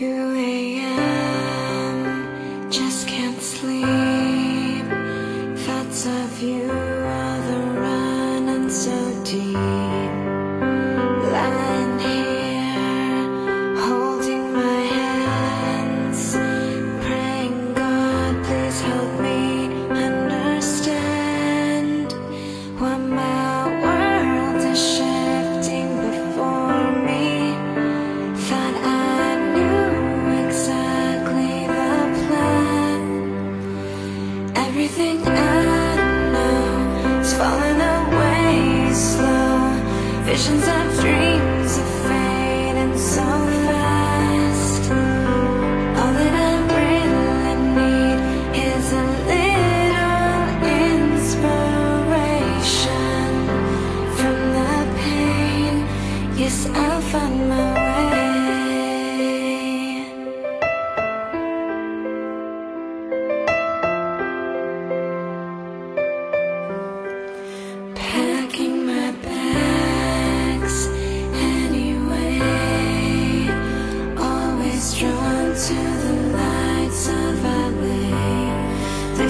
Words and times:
you 0.00 0.39
Visions 40.30 40.62
of 40.62 41.00
dreams 41.00 41.76
are 41.76 41.92
fading 42.04 42.96
so 42.96 43.49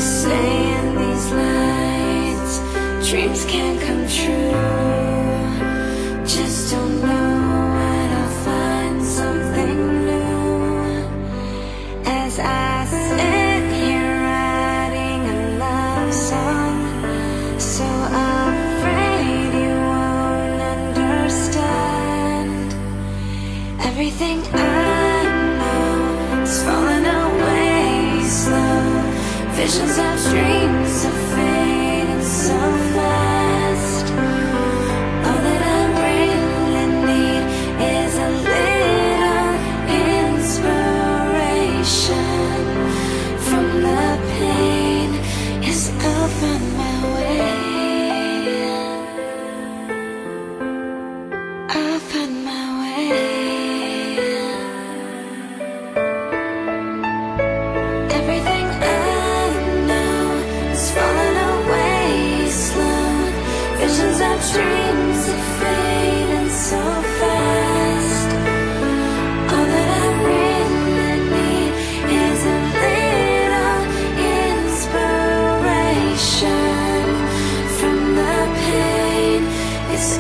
saying 0.01 0.95
these 0.97 1.31
lines, 1.31 3.09
dreams 3.11 3.45
can 3.45 3.79
come 3.81 4.09
true. 4.09 5.10
Visions 29.61 29.97
of 29.99 30.17
dreams 30.31 31.05
are 31.05 31.21
fading 31.35 32.23
so 32.23 32.59
fast. 32.95 34.07
All 35.27 35.41
that 35.47 35.63
I 35.77 35.81
really 36.01 36.87
need 37.05 37.45
is 38.01 38.13
a 38.17 38.31
little 38.49 39.53
inspiration 40.33 40.73
from 43.49 43.67
the 43.83 44.05
pain 44.39 45.11
is 45.63 45.83
over 45.91 46.55
my 46.79 46.95
way. 47.15 47.60
It's 80.03 80.17